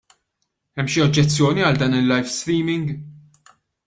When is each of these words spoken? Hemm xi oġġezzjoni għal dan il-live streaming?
Hemm 0.77 0.89
xi 0.91 1.03
oġġezzjoni 1.05 1.65
għal 1.65 1.79
dan 1.81 1.97
il-live 1.99 2.31
streaming? 2.37 2.85